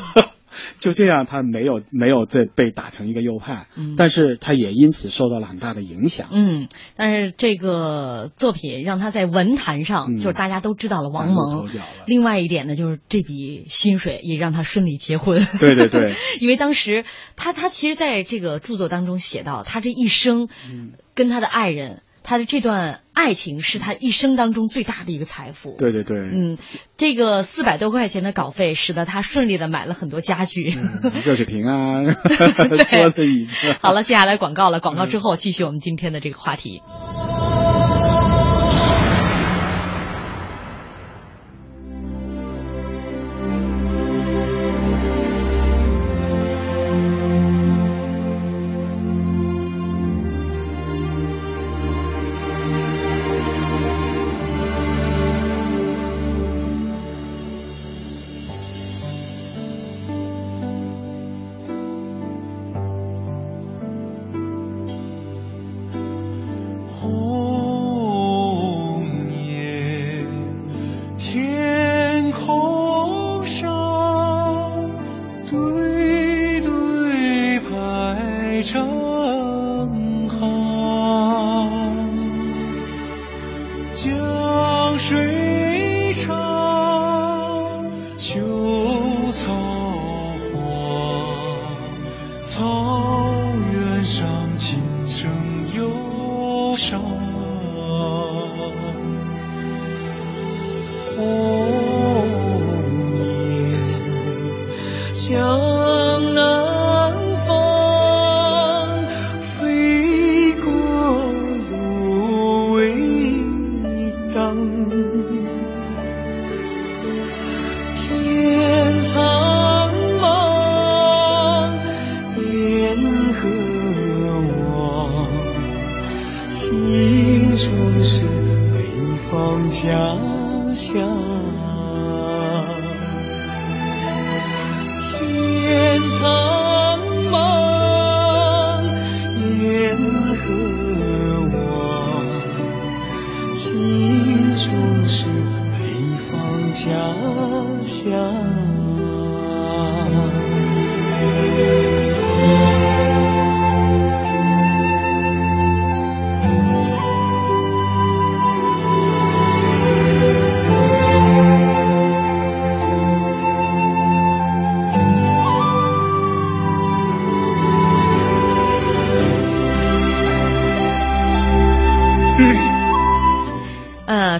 [0.80, 11.68] 就这样，他没有没有再被打成一个右派，嗯，但是他也因此受到了很大的影响，嗯，但是这个作品让他在文坛上就是大家都知道了王蒙，
[12.06, 17.04] 另外一点呢，就是这笔薪水也让他顺利结婚，对对对， 因为当时
[17.36, 20.48] 他他其实在这个著作当中写到，他这一生
[21.14, 22.00] 跟他的爱人。
[22.26, 25.76] 他的这段爱情是他一生当中最大的一个财富。
[25.78, 26.58] 对对对，嗯，
[26.96, 30.74] 这个四百多块钱的稿费，使得他顺利的买了很多家具，
[31.24, 32.02] 热水瓶啊，
[32.90, 33.76] 桌子椅子。
[33.80, 36.82] 好了，接下来广告了，广告之后继续我们今天的这个话题。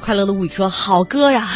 [0.07, 1.49] 快乐的物语说：“好歌呀！”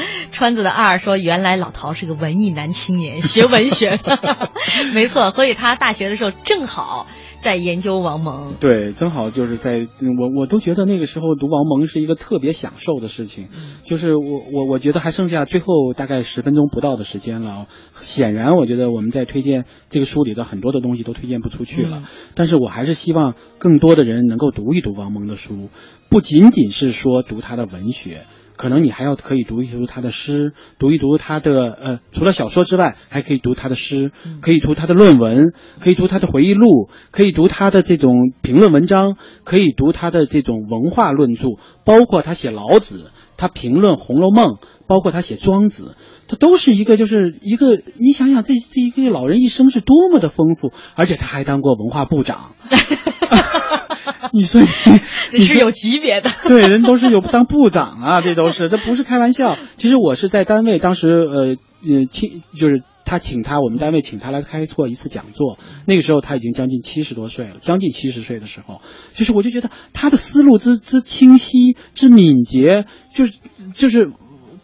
[0.32, 4.48] 川子的二说：“原来老陶是个文艺男青年，学文学的，
[4.94, 5.30] 没错。
[5.30, 7.06] 所以他大学的时候正好。”
[7.46, 9.86] 在研究王蒙，对，正好就是在
[10.18, 13.46] 我我都觉得那个时候读王蒙是一个特别享受的事情，
[13.84, 17.68] 就是我我我觉得还剩下最后大概十分钟不到的时间了，
[18.00, 22.02] 显然我觉得我们在推荐这个书里的很多的东西都推荐不出去了，
[22.34, 25.68] 但是我还是希望更多的人能够读一读王蒙的书，
[26.08, 28.22] 不仅仅是说读他的文学。
[28.56, 41.50] 可能你还要可以读一读他的诗，读一读他的呃，除了小说之外，还可以读他的诗，可以读他的论文，可以读他的回忆录，可以读他的这种评论文章，可以读他的这种文化论著，
[41.84, 44.54] 包括他写老子，他评论《红楼梦》，
[44.86, 45.96] 包括他写庄子，
[46.28, 52.54] 他都是一个就是一个，你想想这这一个老人一生是多么的丰富，而且他还当过文化部长。
[54.32, 54.60] 你说
[55.32, 59.56] 你 是有级别的， 对，人都是有当部长啊，这都是，这不是开玩笑。
[59.76, 68.80] 其实我是在单位，当时呃呃请就是他请他，我们单位请他来开过一次讲座，那个时候他已经将近七十多岁了，将近七十岁的时候，
[69.14, 73.32] 就是我就觉得他的思路之之清晰之敏捷，就是
[73.74, 74.10] 就是。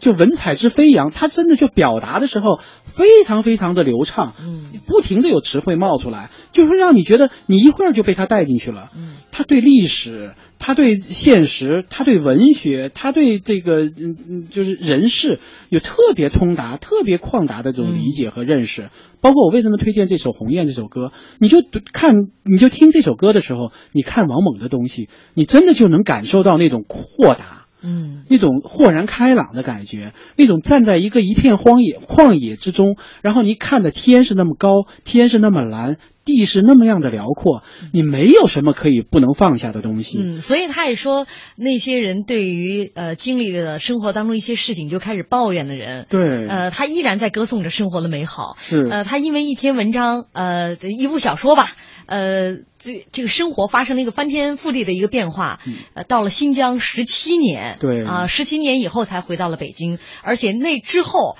[0.03, 8.91] 就文采之飞扬，他真的就表达的时候非常非常的流畅，嗯，不停的有词汇冒出来，就是让你觉得你一会儿就被他带进去了。
[8.95, 15.39] 嗯，他对历史，他对现实，他对文学，他对这个嗯嗯就是人事
[15.69, 18.89] 有特别通达、特别旷达的这种理解和认识。
[19.21, 21.59] 包括我为什么推荐这首《鸿雁》这首歌，你就
[21.93, 27.62] 看你就听这首歌的时候，你看王蒙的东西，你真的就能感受到那种豁达。
[27.83, 37.61] 嗯，那种豁然开朗的感觉，那种站在一个一片荒野旷野之中，然后你看的天是那么高，天是那么蓝，地是那么样的辽阔，
[37.91, 40.17] 你没有什么可以不能放下的东西。
[40.21, 41.27] 嗯，所以他也说，
[41.57, 48.55] 那些人对于呃经历了生活当中一些事情就开始抱怨的人，对，呃，他依然在歌颂着生活的美好。
[48.57, 51.67] 是，呃，他因为一篇文章，呃，一部小说吧，
[52.05, 55.59] 呃，这这个生活发生了一个翻天覆地的一个变化，
[55.93, 61.37] 呃，到了新疆十七年，对，啊，十七年以后才回到了北京，而且那之后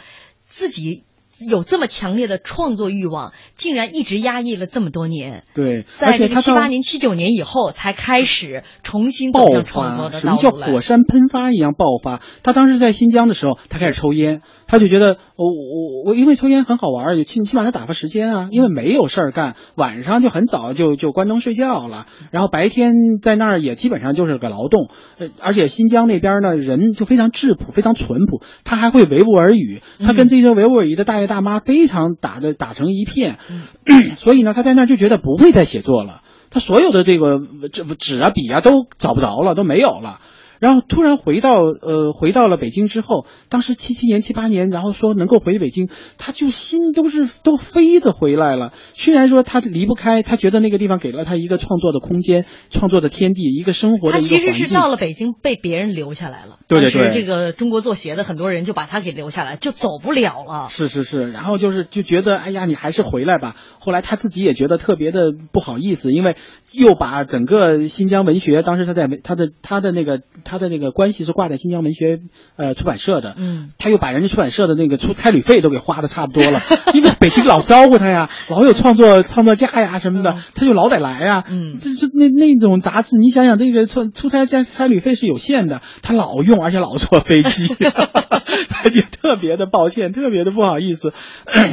[0.48, 1.04] 自己。
[1.50, 5.44] 有这么强烈的创作欲望，竟然一直压抑了这么多年。
[5.54, 12.22] 对，在这个七八年、七九年以后，才开始重新走向创作的什么叫火山喷发一样爆发？
[12.44, 14.42] 他当时在新疆的时候，他开始抽烟，
[14.74, 18.48] 他就觉得我我我，因为抽烟很好玩，也起起码能打发时间啊。
[18.50, 24.90] 因为没有事儿干，晚上就很早就就关灯睡觉了，然后白天在那儿也基本上就是个劳动。
[25.20, 31.44] 呃，而且新疆那边呢，人就非常质朴，非常淳朴，他还会维吾尔语，他跟这些维吾尔语的大爷大。
[31.44, 33.36] 妈非常打的打成一片，
[34.16, 40.22] 所以呢，他在那儿就觉得不会再写作了，他所有的这个纸纸啊笔啊都找不着了，都没有了。
[40.64, 48.72] 然后突然回到呃回到了北京之后，当时七七年七八年，然后说能够回北京，他就心都是都飞着回来了。
[48.94, 54.38] 虽然说他离不开，他觉得那个地方给了他一个创作的空间、创作的天地、一个生活的一个环境。
[54.40, 60.70] 他其实是到了北京被别人留下来了，对对对，这个中国做鞋的很多人就把他给留下来，就走不了了。
[60.70, 63.58] 是是是，然后就是就觉得哎呀，你还是回来吧。
[63.84, 66.36] 后来他自己也觉得特别的不好意思，因为
[66.72, 70.64] 又把整个新疆文学，当时他在他的他的那个他。
[70.64, 72.22] 的那个关系是挂在新疆文学
[72.56, 76.62] 呃出版社的，嗯，他又把人家出版社的那个出差旅费都给花的差不多了，
[76.94, 87.68] 因为北京老招呼他呀， 老有创作创作家呀什么的，他就老得来呀，嗯，这这那那种杂志，你想想这个出出差加差旅费是有限的，他老用，而且老坐飞机，
[88.70, 91.12] 他就特别的抱歉，特别的不好意思，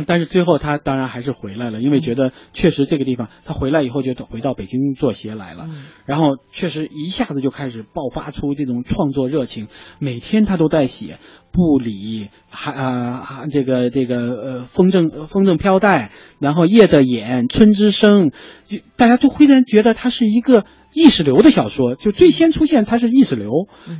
[0.08, 5.70] 但是最后他当然还是回来了，因为觉得确实这个地方，他回来以后就回到北京做鞋来了，
[6.06, 8.80] 然后确实一下子就开始爆发出这种。
[8.82, 11.18] 创作热情，每天他都在写
[11.52, 18.30] 布里，还啊这个这个呃风筝风筝飘带，然后夜的眼春之声，
[18.64, 23.50] 就大家都忽然觉得他是一个意识流的小说，就最先出现它是意识流，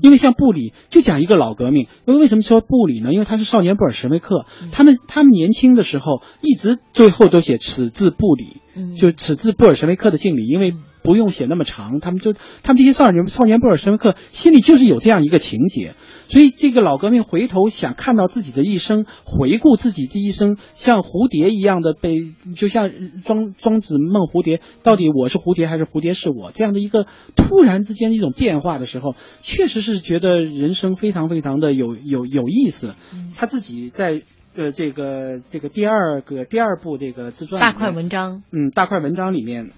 [0.02, 3.12] 因为像布里就讲一个老革命，因为为什么说布里呢？
[3.12, 10.74] 因为他是少年布尔什维克，他们他们年轻的时候一直最后都写此字布里，就此字布尔什维克的敬礼，因为。
[11.02, 15.94] 不用写那么长，他们就他们这些少年少年布尔什维克心里就是有这样一个情节，
[16.28, 22.90] 所以这个老革命回头想看到自己的一生，回顾自己这一生，像蝴蝶一样的被，就像
[23.24, 32.94] 庄庄子梦蝴蝶，到底我是蝴蝶还是蝴蝶是我这样的一个突然之间的一种变化的时候，确实是觉得人生非常非常的有有有意思。
[33.36, 34.22] 他自己在
[34.54, 39.70] 呃这个这个第二个第二部这个自传大块文章，嗯，大块文章里面。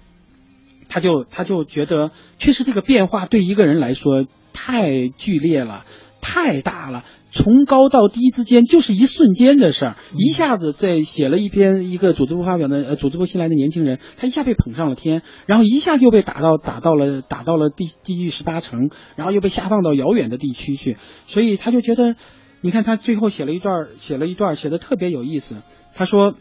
[0.92, 5.86] 他就他就觉得，确实这个变化对一个人来说太剧烈了，
[6.20, 7.02] 太大了。
[7.30, 20.98] 从高到低之间就是一瞬间的事儿，一下子在写了一篇一个组织部发表的呃组织部新来的年轻人，他一下被捧上了天，然后一下就被打到打到了打到了地地狱十八层，然后又被下放到遥远的地区去。
[21.26, 22.16] 所以他就觉得，
[22.60, 25.62] 你看他最后写了一段写了一段写的特别有意思。
[25.94, 26.34] 他说，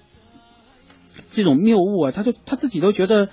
[1.31, 3.29] 这种谬误啊，他就他自己都觉得。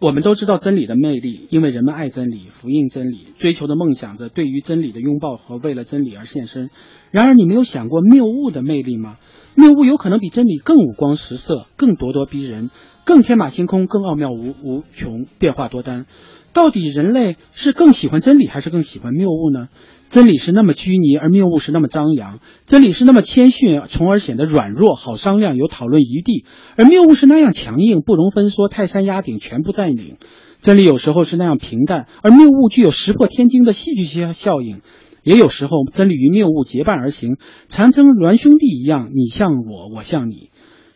[0.00, 6.70] 我们都知道真理的魅力，因为人们爱真理，福音真理，追求的梦想着对于真理的拥抱和为了真理而献身。
[7.10, 9.16] 然而，你没有想过谬误的魅力吗？
[9.56, 12.70] 谬误有可能比真理更五光十色，更咄咄逼人，
[13.04, 16.06] 更天马行空，更奥妙无无穷，变化多端。
[16.52, 19.66] 到底人类是更喜欢真理，还是更喜欢谬误呢？
[20.10, 26.44] 真理是那么拘泥，而谬误是那么张扬；真理是那么谦逊，从而显得软弱，好商量，有讨论余地；
[26.76, 30.16] 而谬误是那样强硬，不容分说，泰山压顶，全部占领。
[30.60, 34.78] 真理有时候是那样平淡，而谬误具有石破天惊的戏剧性效应；
[35.22, 37.36] 也有时候，真理与谬误结伴而行，
[37.68, 40.50] 缠成孪兄弟一样，你像我，我像你。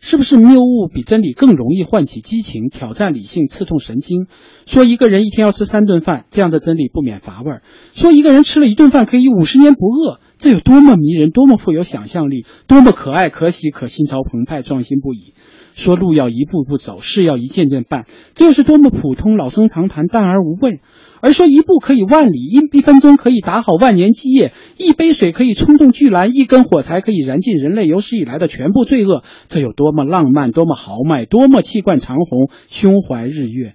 [0.05, 4.27] 是不是谬误比真理更容易唤起激情、挑战理性、刺痛神经？
[4.65, 7.61] 说一个人一天要吃三顿饭，这样的真理不免乏味儿；
[7.93, 15.35] 说一个人吃了一顿饭可以五十年不饿，这有多么迷人，多么富有想象力，多么可爱、可喜、可心潮澎湃、壮心不已。
[15.73, 20.81] 说路要一步步走，事要一件件办，这又是多么普通、老生常谈、淡而无味。
[21.23, 33.73] 而说一步可以万里，一一分钟可以打好万年基业，一杯水可以冲动巨澜，一根火柴可以燃尽人类有史以来的全部罪恶，这有多么浪漫，多么豪迈，多么气贯长虹，胸怀日月。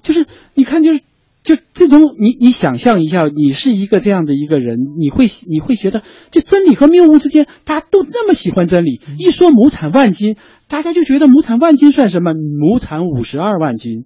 [0.00, 1.00] 就是你看，就是
[1.42, 9.00] 就这种，你你想象一下，你是一个这样的一个人，你会你会觉得，就真理和谬误之间，大家都那么喜欢真理。
[9.18, 10.36] 一说亩产万斤，
[10.68, 12.32] 大家就觉得亩产万斤算什么？
[12.32, 14.04] 亩产五十二万斤。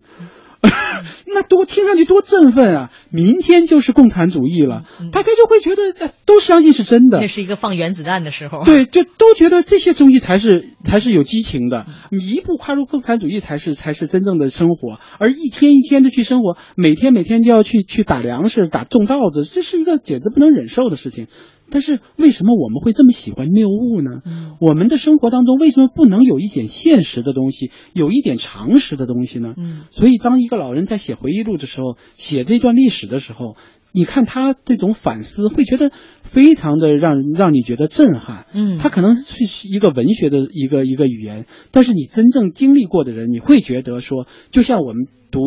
[1.35, 2.91] 那多听上去多振奋啊！
[3.11, 7.19] 明天就是共产主义了，大家就会觉得都相信是真的。
[7.21, 8.63] 那是一个放原子弹的时候。
[8.65, 11.87] 对，就都觉得这些东西才是才是有激情的。
[12.11, 21.27] 你一步跨入共产主义才是才是真正的生活，而一天一天的去生活，每天每天就要去去打粮食、打种稻子，这是一个简直不能忍受的事情。
[21.75, 24.23] 但是为什么我们会这么喜欢谬误呢？
[24.61, 29.57] 我们的生活当中为什么不能有一点现实的东西，有一点常识的东西呢？
[29.91, 33.57] 所以当一个老人在写回忆录的时候，写这段历史的时候，
[33.91, 35.91] 你看他这种反思，会觉得
[36.23, 38.47] 非常的让让你觉得震撼。
[38.55, 45.41] 嗯，他可能是一个文学的一个一个语言，但是你真正经历过的人，你会觉得说，就像我们读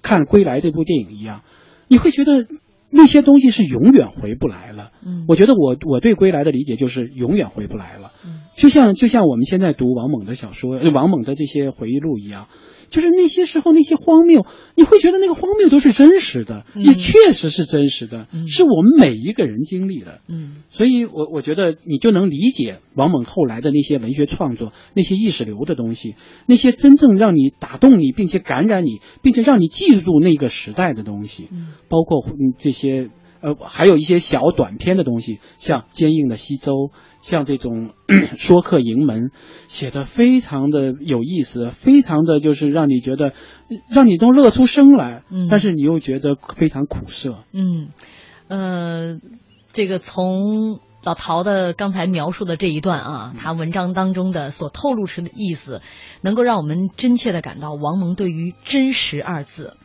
[0.00, 1.42] 看《归来》这部电影一样，
[1.86, 2.46] 你会觉得。
[2.90, 4.90] 那些东西是永远回不来了。
[5.06, 8.12] 嗯，我觉得我我对归来的理解就是永远回不来了。
[8.26, 12.46] 嗯，就像就像我们现在读王蒙的小说，王蒙的这些回忆录一样。
[12.90, 20.20] 就是那些时候那些荒谬，你会觉得那个荒谬都是真实的，也确实是真实的，是我们每一个人经历的。
[20.28, 26.16] 嗯，所以我我觉得你就能理解王蒙后来的那些文学创作，那些意识流的东西，
[26.46, 31.48] 那些真正让你打动你，并且感染你，并且让你记住那个时代的东西，
[31.88, 32.20] 包括
[32.58, 33.10] 这些。
[33.42, 36.72] 呃，还有一些小短篇的东西，像《坚硬的西周》，
[37.22, 37.90] 像这种
[38.36, 39.28] 《说客营门》，
[39.66, 43.32] 写的非常的有意思，非常的就是让你觉得，
[43.90, 45.22] 让你都乐出声来。
[45.30, 47.44] 嗯，但是你又觉得非常苦涩。
[47.52, 47.88] 嗯，
[48.48, 49.18] 呃，
[49.72, 55.80] 这个从老陶的刚才描述的这一段啊，他文章当中的所透露出的意思，
[56.20, 59.78] 能够让我们真切的感到王蒙对于“真实”二字，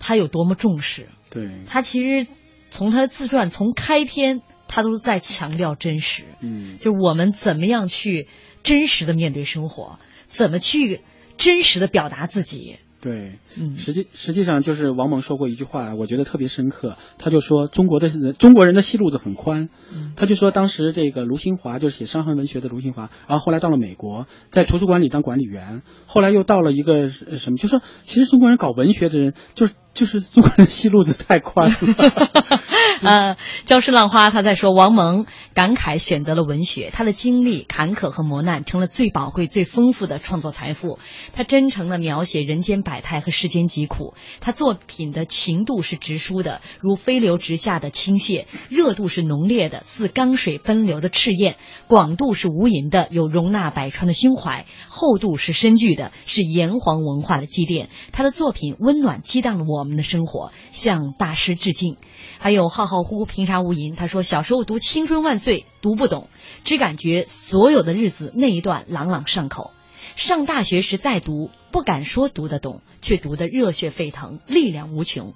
[0.00, 1.10] 他有多么重视。
[1.30, 2.26] 对，他其实。
[2.70, 6.24] 从他的自传从开篇，他都在强调真实。
[6.40, 8.28] 嗯，就是我们怎么样去
[8.62, 11.00] 真实的面对生活，怎么去
[11.36, 12.76] 真实的表达自己。
[13.00, 16.96] 对，嗯，实际实际上就是王蒙说过一句话，我觉得特别深刻。
[17.16, 19.68] 他就说中国的中国人的戏路子很宽。
[19.94, 29.74] 嗯他就说当时这个卢新华就是写伤痕文学的卢新华，然后后来到了美国，在图书馆里当管理员，后来又到了一个什么，就说其实中国人搞文学的人就是。
[29.98, 31.76] 就是中国人戏路子太宽了。
[33.06, 40.98] 呃，礁石浪花他在说，王蒙感慨选择了文学，他的经历坎坷和磨难成了最宝贵、最丰富的创作财富。
[41.32, 51.52] 他真诚的描写人间百态和世间疾苦，他作品的情度是直抒的，如飞流直下的倾泻；热度是浓烈的，似江水奔流的赤焰；
[51.86, 57.90] 广度是无垠的，有容纳百川的胸怀；厚度是深具的，是炎黄文化的积淀。
[58.10, 59.68] 他的作品温暖激荡了。
[59.68, 61.98] 我们的生活向大师致敬，
[62.38, 63.94] 还有浩浩乎平沙无垠。
[63.94, 66.28] 他说小时候读《青春万岁》读不懂，
[66.64, 69.70] 只感觉所有的日子那一段朗朗上口。
[70.16, 75.34] 上大学时再读，不敢说读得懂，却读得热血沸腾，力量无穷。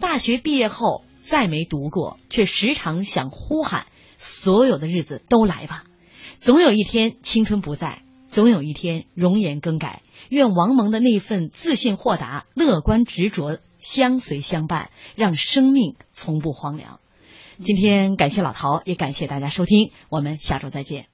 [0.00, 3.84] 大学毕业后再没读过，却时常想呼喊：
[4.16, 5.84] 所有的日子都来吧！
[6.38, 10.02] 总有一天青春不在，总有一天容颜更改。
[10.30, 13.58] 愿王蒙的那份自信、豁达、乐观、执着。
[13.82, 17.00] 相随相伴，让生命从不荒凉。
[17.58, 21.11] 今天感谢老陶，也感谢大家收听，我们下周再见。